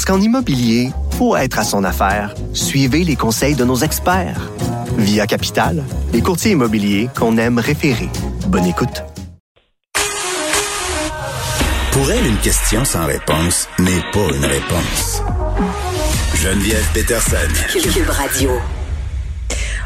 Parce 0.00 0.16
qu'en 0.16 0.24
immobilier, 0.24 0.92
pour 1.18 1.36
être 1.36 1.58
à 1.58 1.62
son 1.62 1.84
affaire, 1.84 2.34
suivez 2.54 3.04
les 3.04 3.16
conseils 3.16 3.54
de 3.54 3.66
nos 3.66 3.76
experts. 3.76 4.50
Via 4.96 5.26
Capital, 5.26 5.84
les 6.14 6.22
courtiers 6.22 6.52
immobiliers 6.52 7.10
qu'on 7.14 7.36
aime 7.36 7.58
référer. 7.58 8.08
Bonne 8.46 8.64
écoute. 8.64 9.04
Pour 11.92 12.10
elle, 12.10 12.26
une 12.26 12.38
question 12.38 12.82
sans 12.86 13.04
réponse 13.04 13.68
n'est 13.78 14.00
pas 14.10 14.34
une 14.34 14.46
réponse. 14.46 15.22
Geneviève 16.34 16.88
Peterson. 16.94 17.36
Cube 17.68 18.08
Radio. 18.08 18.52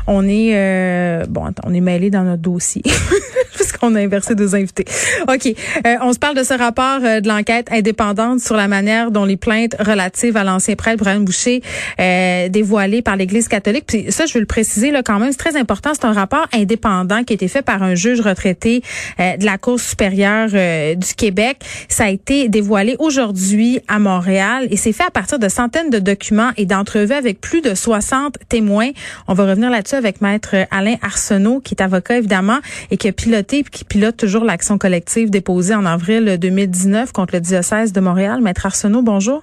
On 0.07 0.27
est 0.29 0.53
euh, 0.55 1.25
bon, 1.29 1.47
on 1.65 1.75
est 1.75 1.81
mêlé 1.81 2.11
dans 2.11 2.25
notre 2.25 2.43
dossier 2.43 2.83
parce 3.57 3.73
qu'on 3.73 3.95
a 3.95 4.01
inversé 4.01 4.35
deux 4.35 4.55
invités. 4.55 4.85
Ok, 5.29 5.47
euh, 5.47 5.97
on 6.03 6.13
se 6.13 6.19
parle 6.19 6.37
de 6.37 6.43
ce 6.43 6.55
rapport 6.55 7.01
euh, 7.03 7.21
de 7.21 7.29
l'enquête 7.29 7.69
indépendante 7.71 8.41
sur 8.41 8.57
la 8.57 8.69
manière 8.69 9.11
dont 9.11 9.25
les 9.25 9.37
plaintes 9.37 9.77
relatives 9.79 10.37
à 10.37 10.45
l'ancien 10.45 10.75
prêtre 10.77 11.03
Brian 11.03 11.21
Boucher 11.21 11.63
euh, 12.01 12.49
dévoilées 12.49 13.03
par 13.03 13.17
l'Église 13.17 13.49
catholique. 13.49 13.85
Puis 13.87 14.07
ça, 14.11 14.27
je 14.27 14.35
veux 14.35 14.41
le 14.41 14.47
préciser 14.47 14.91
là 14.91 15.03
quand 15.03 15.19
même, 15.19 15.33
c'est 15.33 15.39
très 15.39 15.57
important. 15.57 15.93
C'est 15.95 16.05
un 16.05 16.13
rapport 16.13 16.47
indépendant 16.53 17.25
qui 17.25 17.33
a 17.33 17.35
été 17.35 17.49
fait 17.49 17.63
par 17.63 17.83
un 17.83 17.95
juge 17.95 18.21
retraité 18.21 18.83
euh, 19.21 19.37
de 19.37 19.45
la 19.45 19.59
Cour 19.59 19.81
supérieure 19.81 20.51
euh, 20.53 20.95
du 20.95 21.15
Québec. 21.15 21.59
Ça 21.89 22.05
a 22.05 22.11
été 22.11 22.49
dévoilé 22.49 22.97
aujourd'hui 22.99 23.81
à 23.89 23.99
Montréal 23.99 24.67
et 24.71 24.77
c'est 24.77 24.93
fait 24.93 25.05
à 25.05 25.11
partir 25.11 25.39
de 25.39 25.49
centaines 25.49 25.91
de 25.91 25.99
documents 25.99 26.51
et 26.57 26.67
d'entrevues 26.67 27.15
avec 27.15 27.41
plus 27.41 27.61
de 27.61 27.75
60 27.75 28.37
témoins. 28.49 28.91
On 29.29 29.35
va 29.35 29.47
revenir 29.47 29.71
là-dessus 29.71 29.94
avec 29.95 30.21
maître 30.21 30.55
Alain 30.71 30.97
Arsenault, 31.03 31.61
qui 31.61 31.75
est 31.75 31.83
avocat 31.83 32.19
évidemment 32.19 32.59
et 32.91 32.97
qui 32.97 33.09
a 33.09 33.13
piloté 33.13 33.59
et 33.59 33.63
qui 33.65 33.85
pilote 33.85 34.17
toujours 34.17 34.45
l'action 34.45 34.79
collective 34.79 35.31
déposée 35.31 35.75
en 35.75 35.85
avril 35.85 36.39
2019 36.39 37.13
contre 37.13 37.35
le 37.35 37.41
diocèse 37.41 37.93
de 37.93 38.01
Montréal. 38.01 38.41
Maître 38.41 38.67
Arsenault, 38.67 39.03
bonjour. 39.03 39.43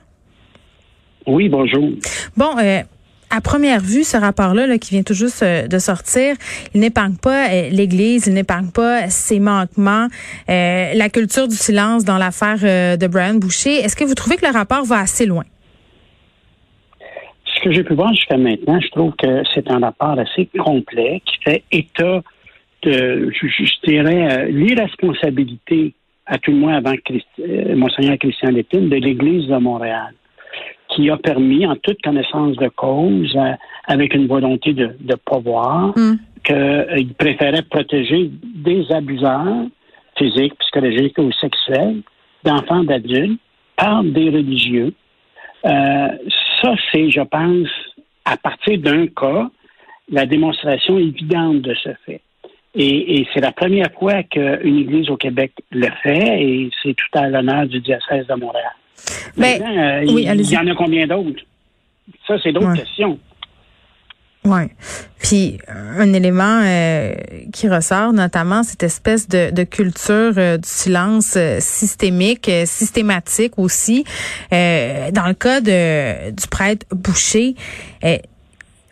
Oui, 1.27 1.49
bonjour. 1.49 1.89
Bon, 2.35 2.57
euh, 2.59 2.81
à 3.31 3.39
première 3.39 3.79
vue, 3.79 4.03
ce 4.03 4.17
rapport-là, 4.17 4.67
là, 4.67 4.77
qui 4.77 4.91
vient 4.91 5.03
tout 5.03 5.13
juste 5.13 5.41
euh, 5.41 5.67
de 5.67 5.79
sortir, 5.79 6.35
il 6.73 6.81
n'épargne 6.81 7.15
pas 7.15 7.49
euh, 7.49 7.69
l'Église, 7.69 8.27
il 8.27 8.33
n'épargne 8.33 8.67
pas 8.67 9.09
ses 9.09 9.39
manquements, 9.39 10.07
euh, 10.49 10.93
la 10.93 11.09
culture 11.09 11.47
du 11.47 11.55
silence 11.55 12.03
dans 12.03 12.17
l'affaire 12.17 12.97
de 12.97 13.07
Brian 13.07 13.35
Boucher. 13.35 13.75
Est-ce 13.75 13.95
que 13.95 14.03
vous 14.03 14.15
trouvez 14.15 14.35
que 14.35 14.45
le 14.45 14.51
rapport 14.51 14.83
va 14.83 14.99
assez 14.99 15.25
loin? 15.25 15.45
Ce 17.61 17.69
que 17.69 17.75
j'ai 17.75 17.83
pu 17.83 17.93
voir 17.93 18.11
jusqu'à 18.15 18.37
maintenant, 18.37 18.79
je 18.81 18.87
trouve 18.89 19.13
que 19.15 19.43
c'est 19.53 19.69
un 19.69 19.77
rapport 19.77 20.17
assez 20.17 20.49
complet 20.57 21.21
qui 21.25 21.37
fait 21.43 21.63
état 21.71 22.21
de, 22.81 23.31
je, 23.31 23.47
je 23.47 23.87
dirais, 23.87 24.31
euh, 24.31 24.45
l'irresponsabilité, 24.45 25.93
à 26.25 26.39
tout 26.39 26.49
le 26.49 26.57
moins 26.57 26.77
avant 26.77 26.95
Christ, 27.05 27.27
euh, 27.39 27.75
Monseigneur 27.75 28.17
Christian 28.17 28.49
Lépine, 28.49 28.89
de 28.89 28.95
l'Église 28.95 29.47
de 29.47 29.57
Montréal, 29.57 30.13
qui 30.89 31.11
a 31.11 31.17
permis, 31.17 31.67
en 31.67 31.75
toute 31.75 32.01
connaissance 32.01 32.55
de 32.55 32.67
cause, 32.69 33.35
euh, 33.35 33.53
avec 33.87 34.15
une 34.15 34.25
volonté 34.25 34.73
de, 34.73 34.95
de 34.99 35.15
pouvoir, 35.23 35.93
Mm. 35.95 36.15
qu'il 36.43 37.13
préférait 37.13 37.61
protéger 37.61 38.31
des 38.55 38.91
abuseurs 38.91 39.67
physiques, 40.17 40.57
psychologiques 40.61 41.19
ou 41.19 41.31
sexuels 41.33 42.01
d'enfants, 42.43 42.83
d'adultes, 42.83 43.39
par 43.77 44.03
des 44.03 44.31
religieux. 44.31 44.95
Euh, 45.65 46.07
ça, 46.61 46.73
c'est, 46.91 47.09
je 47.09 47.21
pense, 47.21 47.69
à 48.25 48.37
partir 48.37 48.79
d'un 48.79 49.07
cas, 49.07 49.49
la 50.11 50.25
démonstration 50.25 50.97
évidente 50.97 51.61
de 51.61 51.73
ce 51.75 51.89
fait. 52.05 52.21
Et, 52.73 53.19
et 53.19 53.27
c'est 53.33 53.41
la 53.41 53.51
première 53.51 53.91
fois 53.99 54.23
qu'une 54.23 54.77
église 54.79 55.09
au 55.09 55.17
Québec 55.17 55.51
le 55.71 55.89
fait, 56.03 56.41
et 56.41 56.69
c'est 56.81 56.93
tout 56.93 57.19
à 57.19 57.27
l'honneur 57.27 57.65
du 57.67 57.79
diocèse 57.81 58.25
de 58.27 58.33
Montréal. 58.35 58.71
Ben, 59.35 59.59
Maintenant, 59.59 59.77
euh, 59.77 59.99
oui, 60.07 60.27
il, 60.29 60.51
y 60.51 60.57
en 60.57 60.67
a 60.67 60.75
combien 60.75 61.05
d'autres? 61.07 61.43
Ça, 62.27 62.37
c'est 62.41 62.51
d'autres 62.51 62.71
Ouais. 62.71 62.77
questions. 62.79 63.19
Oui. 64.43 64.61
Puis 65.19 65.59
un 65.69 66.13
élément 66.13 66.61
euh, 66.63 67.13
qui 67.53 67.69
ressort, 67.69 68.11
notamment 68.11 68.63
cette 68.63 68.81
espèce 68.81 69.27
de, 69.27 69.63
culture 69.63 70.33
euh, 70.37 70.57
du 70.57 70.67
silence 70.67 71.35
euh, 71.37 71.59
systémique, 71.59 72.49
euh, 72.49 72.65
systématique 72.65 73.53
aussi. 73.57 74.03
Dans 74.49 75.27
le 75.27 75.33
cas 75.33 75.61
de, 75.61 76.31
du 76.31 76.47
prêtre 76.47 76.87
Boucher, 76.91 77.55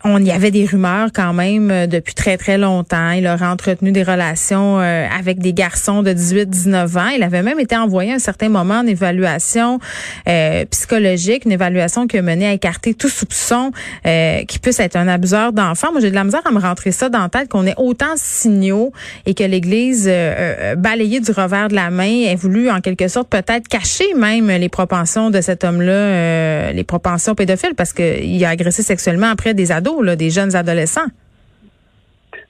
on 0.04 0.24
y 0.24 0.32
avait 0.32 0.52
des 0.52 0.66
rumeurs 0.66 1.10
quand 1.14 1.34
même 1.34 1.72
euh, 1.72 1.88
depuis 1.88 2.14
très 2.14 2.38
très 2.38 2.58
longtemps. 2.58 3.12
Il 3.12 3.28
aurait 3.28 3.48
entretenu 3.48 3.92
des 3.92 4.04
relations 4.04 4.80
euh, 4.80 5.08
avec 5.08 5.40
des 5.40 5.54
garçons 5.54 6.04
de 6.04 6.12
18-19 6.12 6.98
ans. 6.98 7.10
Il 7.10 7.24
avait 7.24 7.44
même 7.44 7.60
été 7.60 7.76
envoyé 7.76 8.12
à 8.12 8.16
un 8.16 8.20
certain 8.20 8.50
moment 8.50 8.80
en 8.80 8.88
évaluation 8.88 9.80
euh, 10.28 10.66
psychologique, 10.66 11.46
une 11.46 11.52
évaluation 11.52 12.08
qui 12.08 12.18
a 12.18 12.22
mené 12.22 12.48
à 12.48 12.54
écarter 12.54 12.94
tout 12.94 13.10
soupçon 13.10 13.72
euh, 14.06 14.44
qui 14.46 14.60
puisse 14.60 14.80
être 14.80 14.96
un 14.96 15.08
abuseur 15.08 15.54
d'enfants. 15.54 15.92
Moi, 15.92 16.02
j'ai 16.02 16.10
de 16.10 16.16
la 16.16 16.24
misère 16.24 16.42
à 16.46 16.52
me 16.52 16.60
rentrer 16.60 16.92
ça 16.92 17.10
dans 17.10 17.20
la 17.20 17.30
tête 17.30 17.50
qu'on 17.50 17.66
ait 17.66 17.76
autant 17.78 18.14
de 18.14 18.20
signaux 18.20 18.92
et 19.26 19.34
que 19.34 19.44
l'Église 19.44 20.08
euh, 20.08 20.12
euh, 20.12 20.76
balayée 20.76 21.20
du 21.20 21.31
revers 21.31 21.68
de 21.68 21.76
la 21.76 21.90
main 21.90 22.26
ait 22.26 22.36
voulu 22.36 22.70
en 22.70 22.81
quelque 22.81 23.08
sorte 23.08 23.30
peut-être 23.30 23.68
cacher 23.68 24.14
même 24.16 24.48
les 24.48 24.70
propensions 24.70 25.30
de 25.30 25.42
cet 25.42 25.64
homme-là, 25.64 26.72
les 26.72 26.84
propensions 26.84 27.36
pédophiles 27.36 27.76
parce 27.76 27.94
qu'il 27.94 28.44
a 28.46 28.50
agressé 28.50 28.84
sexuellement 28.84 29.28
après 29.28 29.54
des 29.54 29.72
ados, 29.72 29.89
là, 30.02 30.16
des 30.16 30.30
jeunes 30.30 30.56
adolescents. 30.56 31.10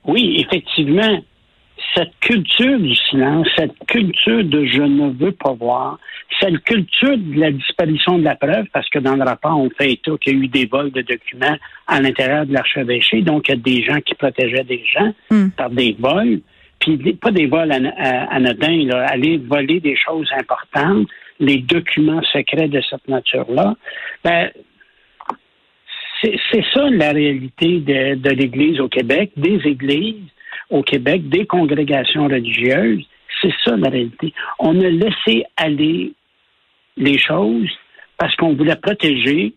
Oui, 0.05 0.45
effectivement, 0.45 1.23
cette 1.95 2.13
culture 2.19 2.79
du 2.79 2.95
silence, 2.95 3.47
cette 3.57 3.77
culture 3.87 4.43
de 4.43 4.65
je 4.65 4.81
ne 4.81 5.11
veux 5.11 5.31
pas 5.31 5.53
voir, 5.53 5.99
cette 6.39 6.59
culture 6.63 7.17
de 7.17 7.39
la 7.39 7.51
disparition 7.51 8.17
de 8.17 8.23
la 8.23 8.35
preuve, 8.35 8.65
parce 8.71 8.87
que 8.89 8.99
dans 8.99 9.15
le 9.15 9.23
rapport, 9.23 9.59
on 9.59 9.69
fait 9.69 9.93
état 9.93 10.11
qu'il 10.21 10.33
y 10.33 10.35
a 10.35 10.43
eu 10.43 10.47
des 10.47 10.65
vols 10.65 10.91
de 10.91 11.01
documents 11.01 11.57
à 11.87 11.99
l'intérieur 11.99 12.45
de 12.45 12.53
l'archevêché, 12.53 13.21
donc 13.21 13.47
il 13.47 13.51
y 13.51 13.53
a 13.53 13.57
des 13.57 13.83
gens 13.83 13.99
qui 14.01 14.15
protégeaient 14.15 14.63
des 14.63 14.83
gens 14.85 15.13
Hmm. 15.31 15.49
par 15.57 15.69
des 15.69 15.95
vols, 15.99 16.39
puis 16.79 16.97
pas 17.13 17.31
des 17.31 17.47
vols 17.47 17.71
euh, 17.71 18.25
anodins, 18.29 18.85
là, 18.85 19.05
aller 19.07 19.37
voler 19.37 19.79
des 19.79 19.95
choses 19.95 20.29
importantes, 20.37 21.07
les 21.39 21.57
documents 21.57 22.21
secrets 22.31 22.67
de 22.67 22.81
cette 22.89 23.07
nature-là. 23.07 23.75
Ben, 24.23 24.49
c'est 26.21 26.63
ça 26.73 26.89
la 26.89 27.11
réalité 27.11 27.79
de, 27.79 28.15
de 28.15 28.29
l'Église 28.29 28.79
au 28.79 28.87
Québec, 28.87 29.31
des 29.37 29.59
églises 29.65 30.27
au 30.69 30.83
Québec, 30.83 31.29
des 31.29 31.45
congrégations 31.45 32.25
religieuses. 32.25 33.05
C'est 33.41 33.53
ça 33.63 33.77
la 33.77 33.89
réalité. 33.89 34.33
On 34.59 34.79
a 34.81 34.89
laissé 34.89 35.45
aller 35.55 36.13
les 36.97 37.17
choses 37.17 37.69
parce 38.17 38.35
qu'on 38.35 38.53
voulait 38.53 38.75
protéger 38.75 39.53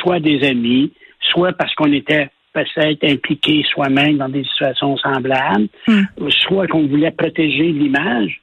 soit 0.00 0.20
des 0.20 0.44
amis, 0.44 0.92
soit 1.30 1.52
parce 1.52 1.74
qu'on 1.74 1.92
était 1.92 2.28
peut-être 2.52 3.04
impliqué 3.04 3.64
soi-même 3.72 4.18
dans 4.18 4.28
des 4.28 4.44
situations 4.44 4.96
semblables, 4.98 5.68
Hmm. 5.86 6.02
soit 6.28 6.66
qu'on 6.66 6.86
voulait 6.86 7.10
protéger 7.12 7.72
l'image. 7.72 8.40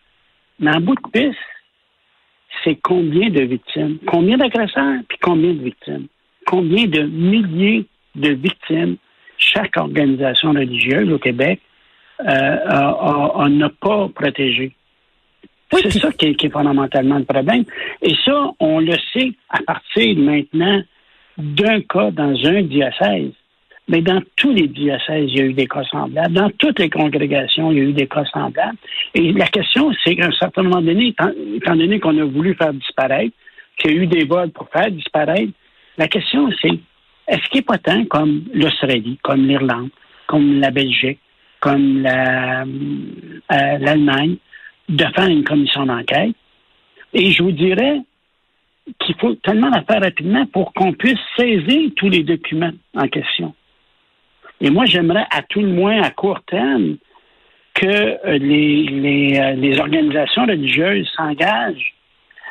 Mais 0.59 0.75
en 0.75 0.81
bout 0.81 0.95
de 0.95 1.09
piste, 1.11 1.37
c'est 2.63 2.79
combien 2.81 3.29
de 3.29 3.41
victimes, 3.43 3.97
combien 4.07 4.37
d'agresseurs, 4.37 5.01
puis 5.07 5.17
combien 5.21 5.53
de 5.53 5.63
victimes, 5.63 6.07
combien 6.49 6.87
de 6.87 7.01
milliers 7.03 7.85
de 8.15 8.29
victimes 8.29 8.95
chaque 9.37 9.77
organisation 9.77 10.49
religieuse 10.49 11.11
au 11.13 11.19
Québec 11.19 11.61
euh, 12.21 13.49
n'a 13.49 13.69
pas 13.79 14.09
protégé. 14.09 14.73
Oui, 15.71 15.81
c'est 15.83 15.99
ça 15.99 16.11
qui 16.11 16.25
est, 16.25 16.35
qui 16.35 16.47
est 16.47 16.49
fondamentalement 16.49 17.19
le 17.19 17.25
problème. 17.25 17.63
Et 18.01 18.15
ça, 18.25 18.51
on 18.59 18.79
le 18.79 18.95
sait 19.13 19.31
à 19.49 19.59
partir 19.61 20.17
maintenant 20.17 20.81
d'un 21.37 21.81
cas 21.81 22.09
dans 22.09 22.35
un 22.45 22.63
diocèse. 22.63 23.31
Mais 23.87 24.01
dans 24.01 24.21
tous 24.35 24.51
les 24.51 24.67
diocèses, 24.67 25.29
il 25.29 25.37
y 25.37 25.41
a 25.41 25.45
eu 25.45 25.53
des 25.53 25.67
cas 25.67 25.83
semblables. 25.83 26.33
Dans 26.33 26.49
toutes 26.57 26.79
les 26.79 26.89
congrégations, 26.89 27.71
il 27.71 27.77
y 27.77 27.81
a 27.81 27.83
eu 27.83 27.93
des 27.93 28.07
cas 28.07 28.25
semblables. 28.25 28.77
Et 29.13 29.31
la 29.33 29.47
question, 29.47 29.91
c'est 30.03 30.15
qu'à 30.15 30.27
un 30.27 30.31
certain 30.31 30.63
moment 30.63 30.81
donné, 30.81 31.07
étant, 31.09 31.31
étant 31.55 31.75
donné 31.75 31.99
qu'on 31.99 32.17
a 32.17 32.23
voulu 32.23 32.55
faire 32.55 32.73
disparaître, 32.73 33.35
qu'il 33.77 33.91
y 33.91 33.99
a 33.99 34.03
eu 34.03 34.07
des 34.07 34.25
vols 34.25 34.51
pour 34.51 34.67
faire 34.69 34.91
disparaître, 34.91 35.53
la 35.99 36.07
question, 36.07 36.49
c'est 36.61 36.79
est-ce 37.27 37.47
qu'il 37.49 37.59
n'est 37.59 37.61
pas 37.61 37.77
temps, 37.77 38.03
comme 38.05 38.45
l'Australie, 38.53 39.19
comme 39.21 39.45
l'Irlande, 39.45 39.89
comme 40.27 40.59
la 40.59 40.71
Belgique, 40.71 41.19
comme 41.59 42.05
euh, 42.05 42.65
l'Allemagne, 43.49 44.37
de 44.87 45.05
faire 45.15 45.27
une 45.27 45.43
commission 45.43 45.85
d'enquête? 45.85 46.35
Et 47.13 47.31
je 47.31 47.43
vous 47.43 47.51
dirais, 47.51 48.01
qu'il 48.97 49.15
faut 49.15 49.35
tellement 49.35 49.69
la 49.69 49.83
faire 49.83 50.01
rapidement 50.01 50.45
pour 50.47 50.73
qu'on 50.73 50.93
puisse 50.93 51.19
saisir 51.37 51.91
tous 51.95 52.09
les 52.09 52.23
documents 52.23 52.71
en 52.95 53.07
question. 53.07 53.53
Et 54.61 54.69
moi, 54.69 54.85
j'aimerais 54.85 55.25
à 55.31 55.41
tout 55.43 55.61
le 55.61 55.67
moins 55.69 56.01
à 56.01 56.09
court 56.09 56.41
terme 56.47 56.97
que 57.73 57.85
euh, 57.85 58.37
les, 58.37 59.39
euh, 59.39 59.51
les 59.53 59.79
organisations 59.79 60.45
religieuses 60.45 61.09
s'engagent 61.15 61.93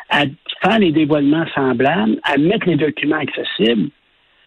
à 0.08 0.24
faire 0.62 0.78
les 0.78 0.92
dévoilements 0.92 1.46
semblables, 1.54 2.18
à 2.22 2.36
mettre 2.36 2.66
les 2.66 2.76
documents 2.76 3.18
accessibles 3.18 3.90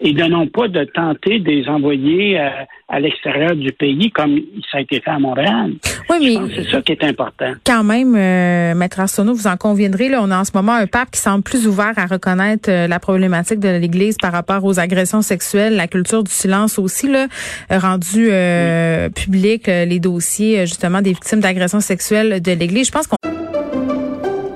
et 0.01 0.13
de 0.13 0.23
non 0.23 0.47
pas 0.47 0.67
de 0.67 0.83
tenter 0.83 1.39
de 1.39 1.49
les 1.49 1.67
envoyer 1.67 2.39
euh, 2.39 2.49
à 2.89 2.99
l'extérieur 2.99 3.55
du 3.55 3.71
pays 3.71 4.11
comme 4.11 4.39
ça 4.71 4.79
a 4.79 4.81
été 4.81 4.99
fait 4.99 5.11
à 5.11 5.19
Montréal. 5.19 5.73
Oui, 6.09 6.39
mais 6.41 6.53
c'est 6.55 6.69
ça 6.69 6.81
qui 6.81 6.91
est 6.91 7.03
important. 7.03 7.53
Quand 7.65 7.83
même, 7.83 8.15
euh, 8.15 8.73
Maître 8.73 8.99
Arsenault, 8.99 9.33
vous 9.33 9.47
en 9.47 9.57
conviendrez, 9.57 10.09
là, 10.09 10.19
on 10.21 10.31
a 10.31 10.39
en 10.39 10.43
ce 10.43 10.51
moment 10.55 10.73
un 10.73 10.87
pape 10.87 11.11
qui 11.11 11.19
semble 11.19 11.43
plus 11.43 11.67
ouvert 11.67 11.93
à 11.97 12.05
reconnaître 12.05 12.69
euh, 12.69 12.87
la 12.87 12.99
problématique 12.99 13.59
de 13.59 13.69
l'Église 13.69 14.17
par 14.19 14.31
rapport 14.31 14.65
aux 14.65 14.79
agressions 14.79 15.21
sexuelles, 15.21 15.75
la 15.75 15.87
culture 15.87 16.23
du 16.23 16.31
silence 16.31 16.79
aussi, 16.79 17.07
là, 17.07 17.27
rendu 17.69 18.29
euh, 18.31 19.09
public 19.09 19.67
les 19.67 19.99
dossiers 19.99 20.65
justement 20.65 21.01
des 21.01 21.11
victimes 21.11 21.39
d'agressions 21.39 21.79
sexuelles 21.79 22.41
de 22.41 22.51
l'Église. 22.51 22.87
Je 22.87 22.91
pense 22.91 23.07
qu'on 23.07 23.40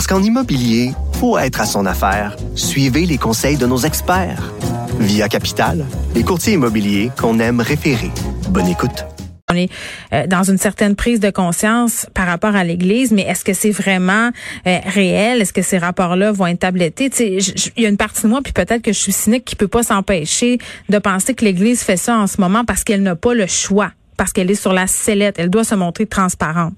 Parce 0.00 0.08
qu'en 0.08 0.22
immobilier, 0.22 0.92
pour 1.18 1.38
être 1.40 1.60
à 1.60 1.66
son 1.66 1.84
affaire, 1.84 2.34
suivez 2.54 3.04
les 3.04 3.18
conseils 3.18 3.58
de 3.58 3.66
nos 3.66 3.76
experts. 3.76 4.50
Via 4.98 5.28
Capital, 5.28 5.84
les 6.14 6.22
courtiers 6.22 6.54
immobiliers 6.54 7.10
qu'on 7.20 7.38
aime 7.38 7.60
référer. 7.60 8.10
Bonne 8.48 8.68
écoute. 8.68 9.04
On 9.50 9.54
est 9.54 9.68
euh, 10.14 10.26
dans 10.26 10.42
une 10.42 10.56
certaine 10.56 10.96
prise 10.96 11.20
de 11.20 11.28
conscience 11.28 12.06
par 12.14 12.26
rapport 12.26 12.56
à 12.56 12.64
l'Église, 12.64 13.12
mais 13.12 13.24
est-ce 13.24 13.44
que 13.44 13.52
c'est 13.52 13.72
vraiment 13.72 14.30
euh, 14.66 14.78
réel? 14.86 15.42
Est-ce 15.42 15.52
que 15.52 15.60
ces 15.60 15.76
rapports-là 15.76 16.32
vont 16.32 16.46
être 16.46 16.60
tablettés? 16.60 17.10
Il 17.76 17.82
y 17.82 17.84
a 17.84 17.90
une 17.90 17.98
partie 17.98 18.22
de 18.22 18.28
moi, 18.28 18.40
puis 18.42 18.54
peut-être 18.54 18.80
que 18.80 18.94
je 18.94 18.98
suis 18.98 19.12
cynique, 19.12 19.44
qui 19.44 19.54
peut 19.54 19.68
pas 19.68 19.82
s'empêcher 19.82 20.56
de 20.88 20.96
penser 20.96 21.34
que 21.34 21.44
l'Église 21.44 21.82
fait 21.82 21.98
ça 21.98 22.16
en 22.16 22.26
ce 22.26 22.40
moment 22.40 22.64
parce 22.64 22.84
qu'elle 22.84 23.02
n'a 23.02 23.16
pas 23.16 23.34
le 23.34 23.46
choix, 23.46 23.90
parce 24.16 24.32
qu'elle 24.32 24.50
est 24.50 24.54
sur 24.54 24.72
la 24.72 24.86
sellette. 24.86 25.38
Elle 25.38 25.50
doit 25.50 25.64
se 25.64 25.74
montrer 25.74 26.06
transparente 26.06 26.72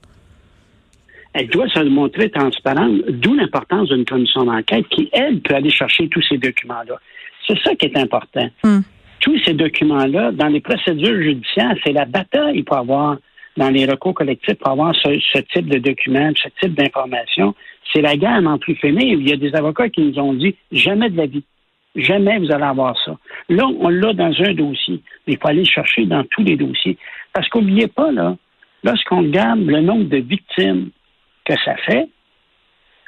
elle 1.35 1.49
doit 1.49 1.69
se 1.69 1.81
montrer 1.81 2.31
transparente, 2.31 3.03
d'où 3.09 3.35
l'importance 3.35 3.89
d'une 3.89 4.05
commission 4.05 4.45
d'enquête 4.45 4.87
qui, 4.89 5.09
elle, 5.13 5.41
peut 5.41 5.55
aller 5.55 5.71
chercher 5.71 6.09
tous 6.09 6.23
ces 6.29 6.39
documents-là. 6.39 6.99
C'est 7.47 7.59
ça 7.61 7.75
qui 7.75 7.87
est 7.87 7.97
important. 7.97 8.49
Hmm. 8.63 8.81
Tous 9.21 9.39
ces 9.45 9.55
documents-là, 9.55 10.33
dans 10.33 10.49
les 10.49 10.61
procédures 10.61 11.23
judiciaires, 11.23 11.75
c'est 11.85 11.93
la 11.93 12.05
bataille 12.05 12.63
pour 12.63 12.77
avoir, 12.77 13.17
dans 13.57 13.71
les 13.71 13.87
recours 13.87 14.15
collectifs, 14.15 14.55
pour 14.55 14.73
avoir 14.73 14.95
ce, 14.95 15.39
type 15.53 15.69
de 15.69 15.79
documents, 15.79 16.33
ce 16.37 16.49
type 16.61 16.75
d'informations. 16.75 17.55
C'est 17.93 18.03
la 18.03 18.17
guerre 18.17 18.43
en 18.47 18.59
plus 18.59 18.75
finir. 18.75 19.19
Il 19.19 19.29
y 19.29 19.33
a 19.33 19.37
des 19.37 19.55
avocats 19.55 19.89
qui 19.89 20.03
nous 20.03 20.19
ont 20.19 20.35
dit 20.35 20.55
jamais 20.71 21.09
de 21.09 21.17
la 21.17 21.27
vie. 21.27 21.45
Jamais 21.95 22.39
vous 22.39 22.51
allez 22.51 22.65
avoir 22.65 22.97
ça. 23.05 23.17
Là, 23.49 23.67
on 23.67 23.89
l'a 23.89 24.13
dans 24.15 24.33
un 24.39 24.55
dossier. 24.55 25.03
Mais 25.27 25.35
il 25.35 25.39
faut 25.39 25.49
aller 25.49 25.65
chercher 25.65 26.07
dans 26.07 26.25
tous 26.25 26.43
les 26.43 26.57
dossiers. 26.57 26.97
Parce 27.33 27.49
qu'oubliez 27.49 27.87
pas, 27.87 28.11
là, 28.11 28.37
lorsqu'on 28.83 29.23
regarde 29.23 29.61
le 29.61 29.81
nombre 29.83 30.05
de 30.05 30.17
victimes 30.17 30.91
que 31.45 31.55
ça 31.65 31.77
fait, 31.77 32.09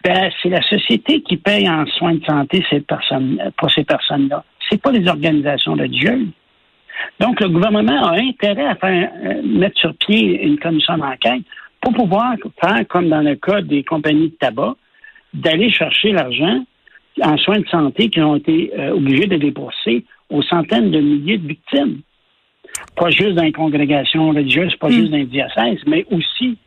ben, 0.05 0.31
c'est 0.43 0.51
la 0.51 0.63
société 0.63 1.23
qui 1.23 1.37
paye 1.37 1.69
en 1.69 1.87
soins 1.87 2.15
de 2.15 2.25
santé 2.25 2.65
ces 2.69 2.81
personnes, 2.81 3.39
pour 3.57 3.71
ces 3.71 3.85
personnes-là. 3.85 4.45
C'est 4.69 4.81
pas 4.81 4.93
les 4.93 5.09
organisations 5.09 5.73
religieuses. 5.73 6.29
Donc, 7.21 7.41
le 7.41 7.49
gouvernement 7.49 8.07
a 8.07 8.19
intérêt 8.19 8.67
à 8.67 8.75
faire, 8.77 9.11
euh, 9.25 9.43
mettre 9.43 9.79
sur 9.81 9.95
pied 9.97 10.43
une 10.43 10.59
commission 10.59 10.99
d'enquête 10.99 11.43
pour 11.81 11.93
pouvoir 11.95 12.35
faire, 12.63 12.87
comme 12.89 13.09
dans 13.09 13.21
le 13.21 13.37
cas 13.37 13.63
des 13.63 13.83
compagnies 13.83 14.31
de 14.31 14.37
tabac, 14.37 14.75
d'aller 15.33 15.71
chercher 15.71 16.13
l'argent 16.13 16.65
en 17.23 17.37
soins 17.39 17.61
de 17.61 17.69
santé 17.69 18.11
qui 18.11 18.21
ont 18.21 18.37
été 18.37 18.73
euh, 18.79 18.95
obligés 18.95 19.27
de 19.27 19.37
débourser 19.37 20.05
aux 20.31 20.43
centaines 20.43 20.91
de 20.91 21.01
milliers 21.01 21.39
de 21.39 21.49
victimes. 21.49 22.01
Pas 22.97 23.11
juste 23.11 23.35
dans 23.35 23.43
les 23.43 23.53
congrégations 23.53 24.31
religieuses, 24.31 24.75
pas 24.77 24.89
hmm. 24.89 24.93
juste 24.93 25.11
dans 25.11 25.19
les 25.19 25.27
diocèses, 25.27 25.81
mais 25.87 26.05
aussi 26.11 26.59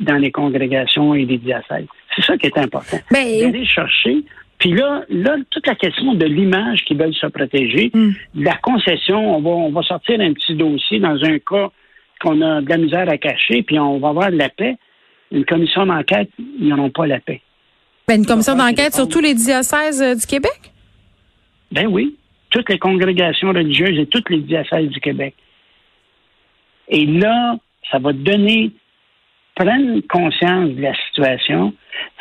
dans 0.00 0.16
les 0.16 0.30
congrégations 0.30 1.14
et 1.14 1.24
les 1.24 1.38
diocèses. 1.38 1.86
C'est 2.14 2.24
ça 2.24 2.36
qui 2.36 2.46
est 2.46 2.58
important. 2.58 2.98
Ben, 3.10 3.40
D'aller 3.40 3.64
chercher. 3.64 4.24
Puis 4.58 4.72
là, 4.72 5.04
là, 5.08 5.36
toute 5.50 5.66
la 5.66 5.74
question 5.74 6.14
de 6.14 6.26
l'image 6.26 6.84
qui 6.84 6.94
veulent 6.94 7.14
se 7.14 7.26
protéger, 7.26 7.90
hmm. 7.94 8.10
la 8.34 8.56
concession, 8.56 9.36
on 9.36 9.40
va, 9.40 9.50
on 9.50 9.70
va 9.70 9.82
sortir 9.82 10.20
un 10.20 10.32
petit 10.32 10.54
dossier 10.54 10.98
dans 10.98 11.22
un 11.24 11.38
cas 11.38 11.70
qu'on 12.20 12.40
a 12.42 12.60
de 12.60 12.68
la 12.68 12.76
misère 12.76 13.08
à 13.08 13.16
cacher, 13.16 13.62
puis 13.62 13.78
on 13.78 13.98
va 13.98 14.08
avoir 14.08 14.30
de 14.32 14.36
la 14.36 14.48
paix. 14.48 14.76
Une 15.30 15.44
commission 15.44 15.86
d'enquête, 15.86 16.30
ils 16.38 16.68
n'auront 16.68 16.90
pas 16.90 17.06
la 17.06 17.20
paix. 17.20 17.40
Ben, 18.08 18.16
une 18.16 18.26
commission 18.26 18.56
d'enquête 18.56 18.94
sur 18.94 19.08
tous 19.08 19.20
les 19.20 19.34
diocèses 19.34 20.02
euh, 20.02 20.14
du 20.14 20.26
Québec? 20.26 20.72
Ben 21.70 21.86
oui. 21.86 22.16
Toutes 22.50 22.68
les 22.70 22.78
congrégations 22.78 23.48
religieuses 23.48 23.98
et 23.98 24.06
toutes 24.06 24.30
les 24.30 24.40
diocèses 24.40 24.88
du 24.88 24.98
Québec. 25.00 25.34
Et 26.88 27.04
là, 27.04 27.56
ça 27.90 27.98
va 27.98 28.14
donner 28.14 28.72
prennent 29.58 30.02
conscience 30.02 30.70
de 30.70 30.82
la 30.82 30.94
situation, 31.06 31.74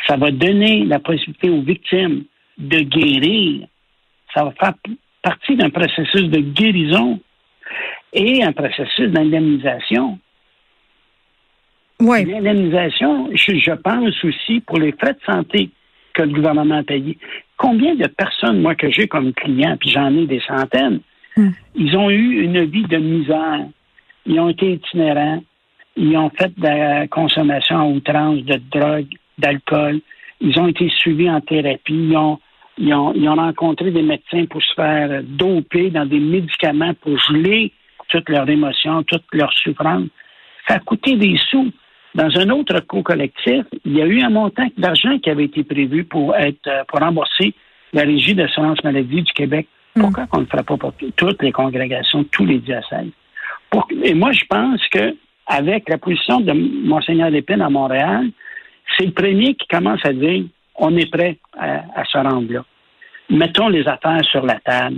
ça 0.07 0.17
va 0.17 0.31
donner 0.31 0.85
la 0.85 0.99
possibilité 0.99 1.49
aux 1.49 1.61
victimes 1.61 2.23
de 2.57 2.79
guérir. 2.79 3.67
Ça 4.33 4.43
va 4.43 4.51
faire 4.51 4.73
partie 5.21 5.55
d'un 5.55 5.69
processus 5.69 6.23
de 6.23 6.39
guérison 6.39 7.19
et 8.13 8.43
un 8.43 8.51
processus 8.51 9.09
d'indemnisation. 9.09 10.19
Oui. 11.99 12.25
L'indemnisation, 12.25 13.29
je, 13.33 13.71
pense 13.73 14.23
aussi 14.23 14.59
pour 14.61 14.79
les 14.79 14.91
frais 14.91 15.13
de 15.13 15.31
santé 15.31 15.69
que 16.13 16.23
le 16.23 16.33
gouvernement 16.33 16.77
a 16.77 16.83
payés. 16.83 17.17
Combien 17.57 17.95
de 17.95 18.07
personnes, 18.07 18.61
moi, 18.61 18.75
que 18.75 18.89
j'ai 18.89 19.07
comme 19.07 19.33
client, 19.33 19.77
puis 19.79 19.89
j'en 19.89 20.15
ai 20.15 20.25
des 20.25 20.41
centaines, 20.47 21.01
hmm. 21.35 21.49
ils 21.75 21.95
ont 21.97 22.09
eu 22.09 22.43
une 22.43 22.65
vie 22.65 22.83
de 22.83 22.97
misère. 22.97 23.65
Ils 24.25 24.39
ont 24.39 24.49
été 24.49 24.73
itinérants. 24.73 25.43
Ils 25.97 26.15
ont 26.15 26.29
fait 26.29 26.51
de 26.57 26.63
la 26.63 27.07
consommation 27.07 27.79
à 27.79 27.85
outrance 27.85 28.43
de 28.43 28.61
drogue, 28.71 29.07
d'alcool. 29.37 29.99
Ils 30.39 30.59
ont 30.59 30.67
été 30.67 30.89
suivis 30.89 31.29
en 31.29 31.41
thérapie. 31.41 31.93
Ils 31.93 32.15
ont, 32.15 32.39
ils 32.77 32.93
ont, 32.93 33.13
ils 33.15 33.27
ont 33.27 33.35
rencontré 33.35 33.89
des 33.89 34.03
médecins 34.03 34.45
pour 34.45 34.61
se 34.61 34.73
faire 34.75 35.23
doper 35.23 35.89
dans 35.89 36.05
des 36.05 36.19
médicaments 36.19 36.93
pour 37.01 37.17
geler 37.17 37.73
toutes 38.09 38.29
leurs 38.29 38.47
émotions, 38.47 39.03
toutes 39.03 39.25
leurs 39.33 39.51
souffrances. 39.53 40.07
Ça 40.67 40.75
a 40.75 40.79
coûté 40.79 41.15
des 41.15 41.37
sous. 41.49 41.71
Dans 42.13 42.29
un 42.39 42.49
autre 42.49 42.79
co-collectif, 42.81 43.65
il 43.83 43.97
y 43.97 44.01
a 44.01 44.05
eu 44.05 44.21
un 44.21 44.29
montant 44.29 44.67
d'argent 44.77 45.17
qui 45.19 45.29
avait 45.29 45.45
été 45.45 45.63
prévu 45.63 46.03
pour 46.03 46.35
être 46.35 46.85
pour 46.87 46.99
rembourser 46.99 47.53
la 47.93 48.03
régie 48.03 48.35
d'assurance 48.35 48.83
maladie 48.83 49.23
du 49.23 49.33
Québec. 49.33 49.67
Hmm. 49.95 50.01
Pourquoi 50.01 50.25
on 50.31 50.37
ne 50.37 50.41
le 50.43 50.47
ferait 50.47 50.63
pas 50.63 50.77
pour 50.77 50.93
toutes 51.15 51.41
les 51.41 51.51
congrégations, 51.51 52.23
tous 52.25 52.45
les 52.45 52.59
diocèses? 52.59 53.11
et 54.03 54.13
moi, 54.13 54.31
je 54.31 54.45
pense 54.49 54.81
que 54.87 55.15
avec 55.47 55.87
la 55.89 55.97
position 55.97 56.41
de 56.41 56.51
Monseigneur 56.51 57.29
Lépine 57.29 57.61
à 57.61 57.69
Montréal, 57.69 58.29
c'est 58.97 59.05
le 59.05 59.11
premier 59.11 59.55
qui 59.55 59.67
commence 59.67 60.05
à 60.05 60.13
dire 60.13 60.43
on 60.75 60.95
est 60.95 61.09
prêt 61.11 61.37
à, 61.57 62.03
se 62.05 62.17
rendre 62.17 62.51
là. 62.51 62.63
Mettons 63.29 63.67
les 63.67 63.87
affaires 63.87 64.23
sur 64.25 64.45
la 64.45 64.59
table. 64.59 64.97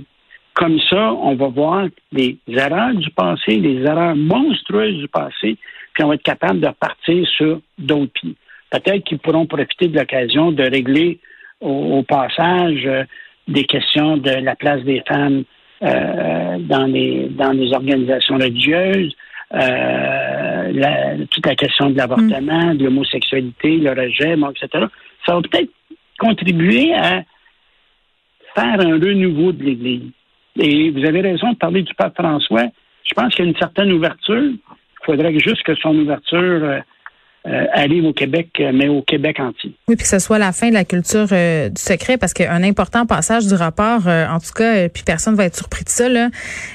Comme 0.53 0.79
ça, 0.89 1.13
on 1.13 1.36
va 1.36 1.48
voir 1.48 1.86
les 2.12 2.38
erreurs 2.48 2.94
du 2.94 3.10
passé, 3.12 3.56
les 3.56 3.82
erreurs 3.84 4.15
monstrueuses 4.15 4.98
du 4.98 5.08
passé, 5.08 5.58
puis 5.94 6.03
on 6.03 6.10
va 6.10 6.15
être 6.15 6.24
capable 6.24 6.60
de 6.60 6.68
repartir 6.68 7.25
sur 7.27 7.62
d'autres 7.77 8.12
pieds. 8.13 8.36
Peut-être 8.70 9.03
qu'ils 9.06 9.20
pourront 9.20 9.46
profiter 9.46 9.88
de 9.88 9.98
l'occasion 9.98 10.51
de 10.51 10.63
régler 10.63 11.20
au, 11.62 12.03
passage 12.03 12.86
euh, 12.86 13.03
des 13.48 13.63
questions 13.65 14.18
de 14.18 14.29
la 14.29 14.56
place 14.56 14.84
des 14.84 15.01
femmes 15.08 15.44
euh, 15.82 16.58
dans, 16.60 16.86
les, 16.86 17.27
dans 17.29 17.51
les 17.51 17.74
organisations 17.74 18.36
religieuses, 18.36 19.13
euh, 19.13 19.38
la, 19.51 21.15
toute 21.29 21.46
la 21.46 21.56
question 21.56 21.89
de 21.89 21.98
l'avortement, 21.98 22.75
de 22.75 22.84
l'homosexualité, 22.84 23.77
le 23.77 23.91
rejet, 23.91 24.34
etc. 24.34 24.86
Ça 25.25 25.36
va 25.36 25.41
peut-être 25.41 25.72
contribuer 26.20 26.94
à 26.94 27.24
faire 28.56 28.79
un 28.79 29.00
renouveau 29.00 29.51
de 29.51 29.63
l'Église. 29.63 30.12
Et 30.60 30.91
vous 30.91 31.06
avez 31.06 31.22
raison 31.22 31.53
de 31.53 31.58
parler 31.58 31.84
du 31.84 31.94
pape 31.94 32.15
François. 32.15 32.65
Je 33.03 33.13
pense 33.15 33.34
qu'il 33.34 33.46
y 33.46 33.48
a 33.48 33.51
une 33.51 33.58
certaine 33.58 33.91
ouverture. 33.91 34.51
Il 34.51 35.06
faudrait 35.06 35.38
juste 35.39 35.63
que 35.63 35.75
son 35.75 35.98
ouverture 35.98 36.82
euh, 37.48 37.60
euh, 37.60 37.65
arrive 37.74 38.05
au 38.05 38.13
Québec, 38.13 38.50
euh, 38.60 38.72
mais 38.74 38.88
au 38.88 39.01
Québec 39.01 39.39
entier. 39.39 39.74
Oui, 39.88 39.96
puis 39.96 40.03
que 40.03 40.10
ce 40.10 40.19
soit 40.19 40.39
la 40.39 40.51
fin 40.51 40.69
de 40.69 40.74
la 40.74 40.86
culture 40.86 41.27
euh, 41.31 41.69
du 41.69 41.81
secret, 41.81 42.17
parce 42.17 42.34
qu'un 42.34 42.63
important 42.63 43.05
passage 43.05 43.48
du 43.48 43.53
rapport, 43.53 44.08
en 44.08 44.39
tout 44.39 44.53
cas, 44.55 44.88
puis 44.89 45.03
personne 45.03 45.36
va 45.36 45.46
être 45.46 45.55
surpris 45.55 45.84
de 45.84 45.89
ça, 45.89 46.10
là, 46.10 46.29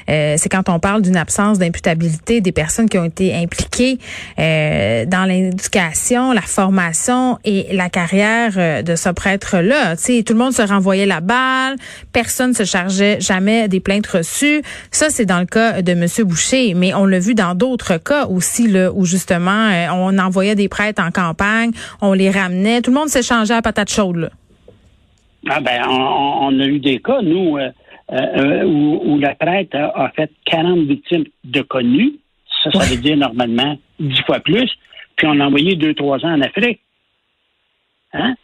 c'est 0.07 0.49
quand 0.51 0.69
on 0.69 0.79
parle 0.79 1.03
d'une 1.03 1.17
absence 1.17 1.59
d'imputabilité 1.59 2.41
des 2.41 2.53
personnes 2.53 2.89
qui 2.89 2.99
ont 2.99 3.05
été 3.05 3.35
impliquées 3.35 3.99
dans 4.37 5.29
l'éducation, 5.29 6.33
la 6.33 6.43
formation 6.43 7.39
et 7.45 7.67
la 7.73 7.89
carrière 7.89 8.83
de 8.83 8.97
ce 8.97 9.09
prêtre-là. 9.11 9.97
Tu 9.97 10.03
sais, 10.03 10.23
tout 10.23 10.33
le 10.33 10.39
monde 10.39 10.53
se 10.53 10.63
renvoyait 10.63 11.07
la 11.07 11.21
balle, 11.21 11.77
personne 12.13 12.51
ne 12.51 12.55
se 12.55 12.65
chargeait 12.65 13.21
jamais 13.21 13.69
des 13.69 13.81
plaintes 13.81 14.07
reçues. 14.07 14.63
Ça, 14.91 15.11
c'est 15.11 15.27
dans 15.27 15.41
le 15.41 15.47
cas 15.47 15.83
de 15.83 15.93
M. 15.93 16.07
Boucher, 16.25 16.75
mais 16.75 16.95
on 16.95 17.07
l'a 17.07 17.19
vu 17.19 17.35
dans 17.35 17.55
d'autres 17.55 17.97
cas 17.99 18.27
aussi, 18.27 18.69
là, 18.69 18.93
où 18.93 19.05
justement, 19.05 19.71
on 19.93 20.19
envoyait 20.19 20.54
des 20.55 20.69
prêtres 20.69 21.03
en 21.03 21.11
campagne, 21.11 21.71
on 22.01 22.13
les 22.13 22.31
ramenait, 22.31 22.81
tout 22.81 22.91
le 22.91 22.97
monde 22.97 23.09
s'échangeait 23.09 23.55
à 23.55 23.63
patate 23.63 23.91
chaude. 23.91 24.17
Là. 24.17 24.29
Ah 25.49 25.61
ben, 25.61 25.83
on, 25.89 26.59
a 26.59 26.65
eu 26.65 26.79
des 26.79 27.01
cas, 27.01 27.21
nous, 27.21 27.59
euh, 27.59 27.71
euh, 28.13 28.65
où, 28.65 29.19
la 29.19 29.35
prêtre 29.35 29.77
a, 29.77 30.11
fait 30.17 30.31
40 30.47 30.81
victimes 30.81 31.25
de 31.45 31.63
connus. 31.63 32.15
Ça, 32.63 32.71
ça 32.71 32.87
veut 32.87 33.01
dire 33.01 33.17
normalement 33.17 33.77
10 34.01 34.23
fois 34.23 34.41
plus. 34.41 34.71
Puis 35.17 35.27
on 35.27 35.35
l'a 35.35 35.47
envoyé 35.47 35.77
2-3 35.77 36.25
ans 36.25 36.35
en 36.35 36.41
Afrique. 36.41 36.81
Hein? 38.15 38.35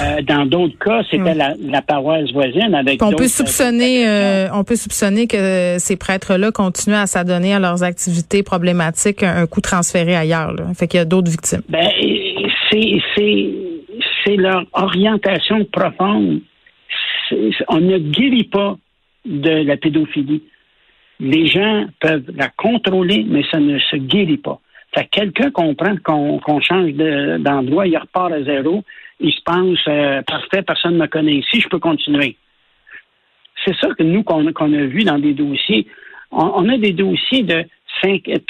Euh, 0.00 0.22
dans 0.22 0.46
d'autres 0.46 0.78
cas, 0.78 1.02
c'était 1.10 1.34
la, 1.34 1.82
paroisse 1.82 2.30
voisine 2.32 2.74
avec. 2.74 3.02
On 3.02 3.12
peut 3.12 3.28
soupçonner, 3.28 4.06
on 4.52 4.64
peut 4.64 4.76
soupçonner 4.76 5.26
que 5.26 5.76
ces 5.78 5.96
prêtres-là 5.96 6.50
continuent 6.52 6.94
à 6.96 7.06
s'adonner 7.06 7.54
à 7.54 7.58
leurs 7.58 7.82
activités 7.82 8.42
problématiques, 8.42 9.22
un, 9.22 9.46
coup 9.46 9.60
transféré 9.60 10.16
ailleurs. 10.16 10.52
Là. 10.52 10.64
Fait 10.74 10.88
qu'il 10.88 10.98
y 10.98 11.00
a 11.00 11.04
d'autres 11.04 11.30
victimes. 11.30 11.62
Ben, 11.68 11.88
c'est 12.70 13.00
c'est 14.24 14.36
leur 14.36 14.64
orientation 14.72 15.64
profonde. 15.64 16.40
On 17.68 17.80
ne 17.80 17.98
guérit 17.98 18.44
pas 18.44 18.76
de 19.24 19.50
la 19.50 19.76
pédophilie. 19.76 20.42
Les 21.20 21.46
gens 21.46 21.86
peuvent 22.00 22.30
la 22.34 22.48
contrôler, 22.48 23.24
mais 23.28 23.42
ça 23.50 23.60
ne 23.60 23.78
se 23.78 23.96
guérit 23.96 24.38
pas. 24.38 24.60
Fait 24.94 25.06
quelqu'un 25.10 25.50
comprend 25.50 25.96
qu'on 26.04 26.60
change 26.60 26.92
d'endroit, 26.92 27.86
il 27.86 27.96
repart 27.96 28.32
à 28.32 28.42
zéro, 28.44 28.84
il 29.20 29.32
se 29.32 29.40
pense 29.44 29.78
euh, 29.88 30.22
parfait, 30.22 30.62
personne 30.62 30.94
ne 30.94 31.02
me 31.02 31.06
connaît 31.06 31.36
ici, 31.36 31.60
je 31.60 31.68
peux 31.68 31.78
continuer. 31.78 32.36
C'est 33.64 33.76
ça 33.76 33.88
que 33.96 34.02
nous, 34.02 34.22
qu'on 34.22 34.46
a 34.46 34.84
vu 34.86 35.04
dans 35.04 35.18
des 35.18 35.32
dossiers. 35.32 35.86
On, 36.30 36.68
a 36.68 36.76
des 36.76 36.92
dossiers 36.92 37.42
de 37.42 37.64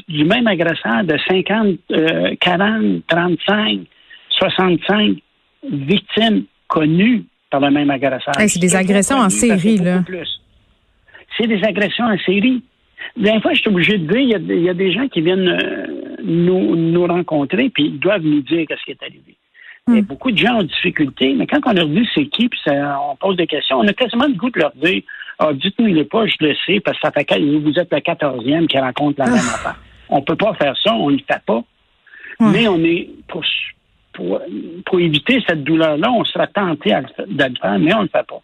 du 0.08 0.24
même 0.24 0.46
agresseur 0.46 1.04
de 1.04 1.16
50, 1.28 2.38
40, 2.40 3.06
35, 3.06 3.80
65 4.30 5.18
victimes 5.70 6.44
connues 6.66 7.24
par 7.50 7.60
le 7.60 7.70
même 7.70 7.90
agresseur. 7.90 8.34
c'est 8.36 8.58
des 8.58 8.74
agressions 8.74 9.18
en 9.18 9.28
série, 9.28 9.78
là. 9.78 10.02
C'est 11.36 11.46
des 11.46 11.62
agressions 11.64 12.06
en 12.06 12.18
série. 12.18 12.62
Des 13.16 13.40
fois, 13.40 13.52
je 13.52 13.60
suis 13.60 13.70
obligé 13.70 13.98
de 13.98 14.06
dire, 14.06 14.38
il 14.40 14.62
y 14.62 14.68
a, 14.68 14.74
des 14.74 14.92
gens 14.92 15.08
qui 15.08 15.20
viennent 15.20 15.48
euh, 15.48 15.86
nous, 16.22 16.74
nous 16.74 17.06
rencontrer, 17.06 17.68
puis 17.70 17.86
ils 17.86 17.98
doivent 17.98 18.22
nous 18.22 18.40
dire 18.40 18.66
ce 18.70 18.84
qui 18.84 18.92
est 18.92 19.02
arrivé. 19.02 19.36
Hmm. 19.86 20.00
beaucoup 20.00 20.30
de 20.30 20.38
gens 20.38 20.60
ont 20.60 20.62
difficulté, 20.62 21.34
mais 21.34 21.46
quand 21.46 21.60
on 21.66 21.72
leur 21.72 21.86
dit 21.86 22.08
c'est 22.14 22.24
qui, 22.26 22.48
puis 22.48 22.60
on 22.68 23.16
pose 23.16 23.36
des 23.36 23.46
questions, 23.46 23.80
on 23.80 23.86
a 23.86 23.92
quasiment 23.92 24.26
le 24.26 24.32
goût 24.32 24.48
de 24.48 24.58
leur 24.58 24.72
dire 24.76 25.02
ah, 25.38 25.52
dites-nous 25.52 25.88
il 25.88 25.98
est 25.98 26.10
pas, 26.10 26.26
je 26.26 26.36
le 26.40 26.54
sais, 26.66 26.80
parce 26.80 26.98
que 26.98 27.06
ça 27.06 27.12
fait 27.12 27.38
vous 27.38 27.78
êtes 27.78 27.92
le 27.92 28.00
quatorzième 28.00 28.66
qui 28.66 28.78
rencontre 28.78 29.18
la 29.18 29.26
même 29.26 29.42
ah. 29.46 29.54
affaire. 29.54 29.80
On 30.08 30.22
peut 30.22 30.36
pas 30.36 30.54
faire 30.54 30.74
ça, 30.82 30.94
on 30.94 31.10
ne 31.10 31.16
le 31.16 31.22
fait 31.26 31.42
pas. 31.44 31.62
Mais 32.40 32.66
on 32.68 32.78
est 32.78 33.08
pour, 33.28 33.44
pour, 34.84 35.00
éviter 35.00 35.42
cette 35.46 35.64
douleur-là, 35.64 36.10
on 36.10 36.24
sera 36.24 36.46
tenté 36.46 36.90
de 36.90 37.44
le 37.44 37.54
faire, 37.60 37.78
mais 37.78 37.94
on 37.94 37.98
ne 37.98 38.02
le 38.04 38.08
fait 38.08 38.26
pas. 38.26 38.42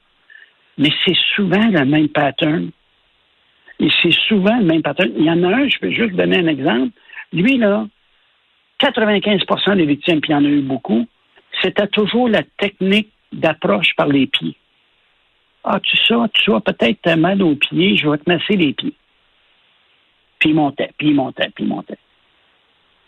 Mais 0.78 0.90
c'est 1.04 1.16
souvent 1.34 1.66
le 1.68 1.84
même 1.84 2.08
pattern. 2.08 2.70
Et 3.78 3.88
c'est 4.02 4.14
souvent 4.28 4.58
le 4.58 4.64
même 4.64 4.82
pattern. 4.82 5.10
Il 5.16 5.24
y 5.24 5.30
en 5.30 5.42
a 5.42 5.48
un, 5.48 5.68
je 5.68 5.78
peux 5.78 5.90
juste 5.90 6.14
donner 6.14 6.38
un 6.38 6.46
exemple. 6.46 6.92
Lui, 7.32 7.56
là, 7.58 7.86
95% 8.80 9.76
des 9.76 9.86
victimes, 9.86 10.20
puis 10.20 10.32
il 10.32 10.34
y 10.34 10.36
en 10.36 10.44
a 10.44 10.48
eu 10.48 10.60
beaucoup, 10.60 11.06
c'était 11.62 11.86
toujours 11.88 12.28
la 12.28 12.42
technique 12.58 13.10
d'approche 13.32 13.94
par 13.96 14.08
les 14.08 14.26
pieds. 14.26 14.56
Ah, 15.62 15.78
tu 15.80 15.96
sais, 15.96 16.14
tu 16.32 16.52
as 16.52 16.60
peut-être 16.60 17.16
mal 17.16 17.42
aux 17.42 17.54
pieds, 17.54 17.96
je 17.96 18.08
vais 18.08 18.18
te 18.18 18.30
masser 18.30 18.56
les 18.56 18.72
pieds. 18.72 18.94
Puis 20.38 20.50
il 20.50 20.54
montait, 20.54 20.90
puis 20.96 21.08
il 21.08 21.14
montait, 21.14 21.50
puis 21.54 21.64
il 21.64 21.68
montait. 21.68 21.98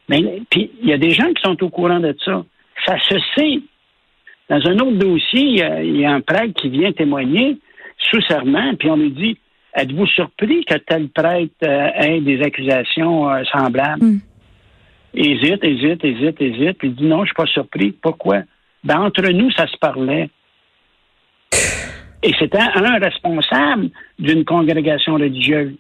Mais 0.09 0.43
puis 0.51 0.71
il 0.83 0.89
y 0.89 0.93
a 0.93 0.99
des 0.99 1.11
gens 1.11 1.33
qui 1.33 1.43
sont 1.43 1.63
au 1.63 1.71
courant 1.71 2.01
de 2.01 2.15
ça. 2.25 2.45
Ça 2.85 2.99
se 3.01 3.19
sait. 3.35 3.61
Dans 4.51 4.61
un 4.69 4.79
autre 4.81 4.99
dossier, 4.99 5.41
il 5.41 6.01
y 6.01 6.05
a, 6.05 6.13
un 6.13 6.21
prêtre 6.21 6.53
qui 6.61 6.69
vient 6.69 6.93
témoigner 6.93 7.57
sous 7.97 8.21
serment, 8.23 8.75
puis 8.75 8.91
on 8.91 8.97
lui 8.97 9.11
dit 9.11 9.39
Êtes-vous 9.75 10.07
surpris 10.07 10.67
que 10.67 10.75
tel 10.75 11.09
prêtre 11.09 11.55
euh, 11.65 11.89
ait 11.95 12.21
des 12.21 12.43
accusations 12.43 13.31
euh, 13.31 13.43
semblables? 13.45 14.05
Hmm. 14.05 14.19
Hésite, 15.15 15.65
hésite, 15.65 16.05
hésite, 16.05 16.41
hésite, 16.41 16.79
puis 16.79 16.89
il 16.89 16.95
dit 16.95 17.05
non, 17.05 17.21
je 17.21 17.27
suis 17.27 17.35
pas 17.35 17.47
surpris. 17.47 17.93
Pourquoi? 17.93 18.43
Ben, 18.85 19.01
entre 19.01 19.29
nous, 19.31 19.51
ça 19.51 19.67
se 19.67 19.77
parlait. 19.77 20.31
Et 22.23 22.33
c'était 22.39 22.59
un 22.59 22.99
responsable 22.99 23.91
d'une 24.19 24.45
congrégation 24.45 25.15
religieuse. 25.15 25.75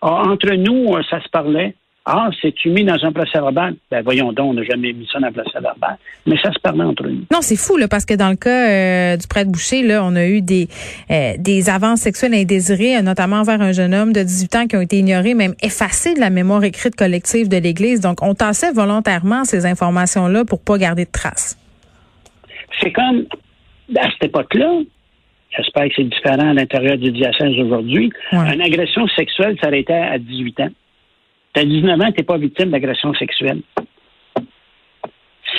Ah, 0.00 0.22
entre 0.28 0.54
nous, 0.54 0.92
ça 1.08 1.22
se 1.22 1.28
parlait. 1.28 1.74
Ah, 2.08 2.30
c'est-tu 2.40 2.70
mis 2.70 2.84
dans 2.84 3.04
un 3.04 3.10
procès 3.10 3.40
verbal? 3.40 3.74
Ben 3.90 4.00
voyons 4.00 4.32
donc, 4.32 4.50
on 4.50 4.54
n'a 4.54 4.62
jamais 4.62 4.92
mis 4.92 5.08
ça 5.12 5.18
dans 5.18 5.26
un 5.26 5.32
procès 5.32 5.58
verbal. 5.60 5.98
Mais 6.24 6.36
ça 6.40 6.52
se 6.52 6.58
parlait 6.60 6.84
entre 6.84 7.02
nous. 7.02 7.24
Non, 7.32 7.40
c'est 7.40 7.56
fou, 7.56 7.76
là, 7.76 7.88
parce 7.88 8.04
que 8.04 8.14
dans 8.14 8.28
le 8.30 8.36
cas 8.36 8.70
euh, 8.70 9.16
du 9.16 9.26
prêtre 9.26 9.50
Boucher, 9.50 9.82
là, 9.82 10.04
on 10.04 10.14
a 10.14 10.24
eu 10.24 10.40
des, 10.40 10.68
euh, 11.10 11.32
des 11.36 11.68
avances 11.68 12.02
sexuelles 12.02 12.34
indésirées, 12.34 13.02
notamment 13.02 13.38
envers 13.38 13.60
un 13.60 13.72
jeune 13.72 13.92
homme 13.92 14.12
de 14.12 14.22
18 14.22 14.54
ans 14.54 14.66
qui 14.68 14.76
ont 14.76 14.80
été 14.80 14.98
ignorées, 14.98 15.34
même 15.34 15.54
effacées 15.60 16.14
de 16.14 16.20
la 16.20 16.30
mémoire 16.30 16.62
écrite 16.62 16.94
collective 16.94 17.48
de 17.48 17.56
l'Église. 17.56 18.00
Donc, 18.00 18.22
on 18.22 18.34
tassait 18.34 18.72
volontairement 18.72 19.44
ces 19.44 19.66
informations-là 19.66 20.44
pour 20.44 20.62
pas 20.62 20.78
garder 20.78 21.06
de 21.06 21.10
traces. 21.10 21.58
C'est 22.80 22.92
comme, 22.92 23.24
à 23.96 24.08
cette 24.12 24.26
époque-là, 24.26 24.78
j'espère 25.50 25.88
que 25.88 25.94
c'est 25.96 26.04
différent 26.04 26.50
à 26.50 26.54
l'intérieur 26.54 26.98
du 26.98 27.10
diocèse 27.10 27.58
aujourd'hui, 27.58 28.12
une 28.30 28.62
agression 28.62 29.08
sexuelle 29.08 29.56
s'arrêtait 29.60 29.92
à 29.92 30.18
18 30.18 30.60
ans. 30.60 30.70
Tu 31.56 31.62
as 31.62 31.64
19 31.64 32.00
ans, 32.00 32.12
tu 32.12 32.20
n'es 32.20 32.24
pas 32.24 32.36
victime 32.36 32.70
d'agression 32.70 33.14
sexuelle. 33.14 33.62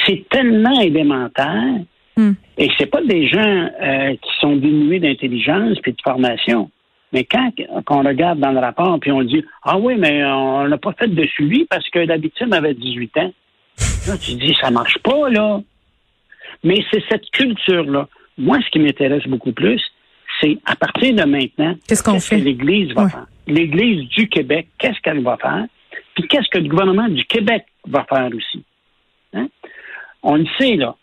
C'est 0.05 0.29
tellement 0.29 0.79
élémentaire. 0.79 1.79
Hmm. 2.15 2.33
Et 2.57 2.69
c'est 2.77 2.85
pas 2.85 3.01
des 3.01 3.27
gens 3.27 3.69
euh, 3.81 4.11
qui 4.11 4.31
sont 4.39 4.55
dénués 4.55 4.99
d'intelligence 4.99 5.77
et 5.83 5.91
de 5.91 5.97
formation. 6.03 6.69
Mais 7.13 7.23
quand 7.23 7.51
on 7.89 8.03
regarde 8.03 8.39
dans 8.39 8.51
le 8.51 8.59
rapport 8.59 8.99
puis 8.99 9.11
on 9.11 9.23
dit 9.23 9.43
Ah 9.63 9.79
oui, 9.79 9.95
mais 9.97 10.23
on 10.25 10.67
n'a 10.67 10.77
pas 10.77 10.93
fait 10.93 11.07
de 11.07 11.25
suivi 11.25 11.65
parce 11.65 11.87
que 11.89 11.99
la 11.99 12.17
victime 12.17 12.53
avait 12.53 12.75
18 12.75 13.17
ans. 13.17 13.33
Là, 14.07 14.17
tu 14.17 14.35
dis 14.35 14.55
ça 14.61 14.69
marche 14.69 14.97
pas, 14.99 15.29
là. 15.29 15.61
Mais 16.63 16.77
c'est 16.91 17.03
cette 17.09 17.29
culture-là. 17.31 18.07
Moi, 18.37 18.59
ce 18.63 18.69
qui 18.69 18.79
m'intéresse 18.79 19.27
beaucoup 19.27 19.51
plus, 19.51 19.81
c'est 20.41 20.57
à 20.65 20.75
partir 20.75 21.13
de 21.13 21.23
maintenant, 21.23 21.75
qu'est-ce 21.87 22.03
qu'on 22.03 22.19
fait? 22.19 22.39
que 22.39 22.43
l'Église 22.43 22.93
va 22.93 23.09
faire? 23.09 23.25
L'Église 23.47 24.07
du 24.09 24.27
Québec, 24.29 24.67
qu'est-ce 24.77 24.99
qu'elle 25.01 25.21
va 25.23 25.37
faire? 25.37 25.65
Puis 26.15 26.27
qu'est-ce 26.27 26.49
que 26.49 26.59
le 26.59 26.69
gouvernement 26.69 27.07
du 27.07 27.23
Québec 27.25 27.65
va 27.87 28.05
faire 28.05 28.29
aussi? 28.35 28.63
Hein? 29.33 29.47
On 30.23 30.35
le 30.35 30.45
sait, 30.59 30.75
là. 30.75 30.95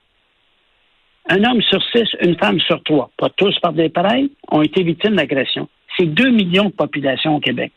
Un 1.29 1.43
homme 1.45 1.63
sur 1.63 1.83
six, 1.91 2.07
une 2.21 2.37
femme 2.37 2.61
sur 2.61 2.83
trois, 2.83 3.11
pas 3.17 3.31
tous 3.31 3.59
par 3.61 3.73
des 3.73 3.89
pareils, 3.89 4.31
ont 4.51 4.61
été 4.61 4.83
victimes 4.83 5.17
d'agression. 5.17 5.69
C'est 5.97 6.07
2 6.07 6.31
millions 6.31 6.67
de 6.67 6.75
population 6.75 7.37
au 7.37 7.41
Québec. 7.41 7.73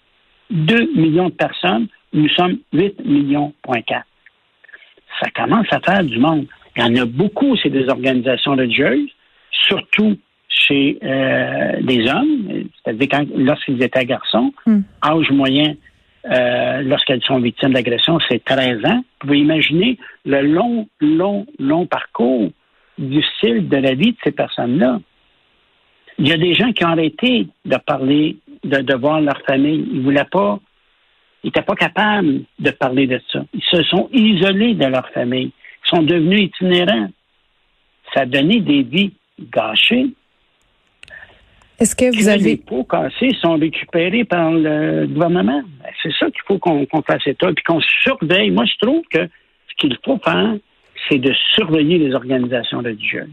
2 0.50 0.92
millions 0.96 1.30
de 1.30 1.34
personnes, 1.34 1.88
nous 2.14 2.30
sommes 2.30 2.58
8 2.74 3.06
millions, 3.06 3.54
point 3.62 3.82
4. 3.82 4.06
Ça 5.22 5.30
commence 5.32 5.68
à 5.72 5.80
faire 5.80 6.04
du 6.04 6.18
monde. 6.18 6.48
Il 6.76 6.84
y 6.84 6.86
en 6.86 6.96
a 7.02 7.06
beaucoup, 7.06 7.56
c'est 7.58 7.70
des 7.70 7.88
organisations 7.90 8.52
religieuses, 8.52 9.10
surtout 9.52 10.18
chez 10.50 10.98
euh, 11.04 11.78
les 11.82 12.10
hommes, 12.10 12.66
c'est-à-dire 12.84 13.26
lorsqu'ils 13.36 13.82
étaient 13.82 14.06
garçons, 14.06 14.54
hmm. 14.66 14.82
âge 15.04 15.32
moyen 15.32 15.76
euh, 16.30 16.82
lorsqu'elles 16.82 17.24
sont 17.24 17.40
victimes 17.40 17.74
d'agression, 17.74 18.20
c'est 18.30 18.44
13 18.44 18.86
ans. 18.86 18.98
Vous 18.98 19.28
pouvez 19.28 19.40
imaginer 19.40 19.98
le 20.26 20.42
long, 20.42 20.88
long, 21.00 21.46
long 21.60 21.86
parcours 21.86 22.50
difficile 22.98 23.68
de 23.68 23.78
la 23.78 23.94
vie 23.94 24.12
de 24.12 24.18
ces 24.24 24.32
personnes-là. 24.32 25.00
Il 26.20 26.28
y 26.28 26.34
a 26.34 26.38
des 26.38 26.54
gens 26.54 26.72
qui 26.72 26.84
ont 26.84 26.90
arrêté 26.90 27.48
de 27.66 27.78
parler, 27.78 28.38
de, 28.64 28.80
de 28.80 28.96
voir 28.96 29.22
leur 29.22 29.40
famille. 29.48 29.86
Ils 29.92 30.00
ne 30.00 30.04
voulaient 30.04 30.26
pas, 30.26 30.60
ils 31.44 31.48
n'étaient 31.48 31.62
pas 31.62 31.76
capables 31.76 32.42
de 32.60 32.72
parler 32.72 33.08
de 33.08 33.22
ça. 33.32 33.44
Ils 33.54 33.64
se 33.64 33.84
sont 33.84 34.10
isolés 34.12 34.74
de 34.74 34.86
leur 34.86 35.08
famille. 35.10 35.52
Ils 35.86 35.90
sont 35.90 36.04
devenus 36.04 36.46
itinérants. 36.46 37.10
Ça 38.14 38.22
a 38.22 38.26
donné 38.26 38.62
des 38.62 38.84
vies 38.84 39.14
gâchées. 39.40 40.08
Est-ce 41.80 41.96
que 41.96 42.16
vous 42.16 42.28
avez... 42.28 42.44
Les 42.44 42.58
pots 42.58 42.84
cassés 42.84 43.32
sont 43.42 43.56
récupérés 43.56 44.24
par 44.24 44.52
le 44.52 45.06
gouvernement. 45.08 45.62
Ben, 45.84 45.90
c'est 46.02 46.14
ça 46.20 46.26
qu'il 46.32 46.42
faut 46.48 46.58
qu'on 46.58 46.88
fasse 47.06 47.26
état, 47.28 47.52
puis 47.54 47.64
qu'on 47.64 47.82
surveille. 47.82 48.50
Moi, 48.52 48.66
je 48.66 48.86
trouve 48.86 49.04
que 49.12 49.28
qu'il 49.78 49.98
faut 50.04 50.20
faire, 50.24 50.56
c'est 51.08 51.20
de 51.20 51.34
surveiller 51.54 51.98
les 52.00 52.14
organisations 52.14 52.80
religieuses. 52.80 53.30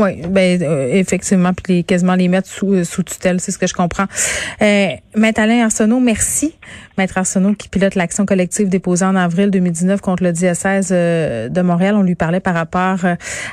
Oui, 0.00 0.22
ben 0.26 0.62
euh, 0.62 0.88
effectivement, 0.92 1.52
puis 1.52 1.74
les, 1.74 1.82
quasiment 1.82 2.14
les 2.14 2.28
mettre 2.28 2.48
sous, 2.48 2.72
euh, 2.72 2.84
sous 2.84 3.02
tutelle, 3.02 3.38
c'est 3.38 3.52
ce 3.52 3.58
que 3.58 3.66
je 3.66 3.74
comprends. 3.74 4.06
Euh, 4.62 4.88
Maître 5.14 5.42
Alain 5.42 5.64
Arsenault, 5.64 6.00
merci. 6.00 6.54
Maître 6.96 7.18
Arsenault 7.18 7.52
qui 7.52 7.68
pilote 7.68 7.94
l'action 7.96 8.24
collective 8.24 8.70
déposée 8.70 9.04
en 9.04 9.14
avril 9.14 9.50
2019 9.50 10.00
contre 10.00 10.22
le 10.22 10.32
diocèse 10.32 10.88
euh, 10.90 11.50
de 11.50 11.60
Montréal. 11.60 11.96
On 11.96 12.02
lui 12.02 12.14
parlait 12.14 12.40
par 12.40 12.54
rapport 12.54 13.00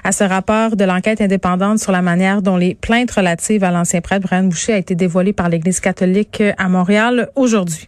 à 0.06 0.12
ce 0.13 0.24
rapport 0.24 0.77
de 0.77 0.86
l'enquête 0.86 1.20
indépendante 1.20 1.80
sur 1.80 1.92
la 1.92 2.01
manière 2.01 2.42
dont 2.42 2.56
les 2.56 2.75
plaintes 2.75 3.12
relatives 3.12 3.66
à 3.66 3.72
l'ancien 3.72 4.00
prêtre 4.00 4.25
Brian 4.25 4.46
Boucher 4.46 4.72
a 4.72 4.77
été 4.77 4.96
dévoilées 4.96 5.34
par 5.34 5.50
l'Église 5.50 5.82
catholique 5.82 6.42
à 6.58 6.70
Montréal 6.70 7.30
aujourd'hui. 7.36 7.88